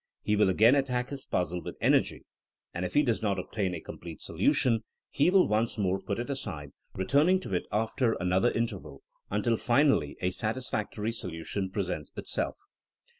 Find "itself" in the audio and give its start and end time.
12.15-12.57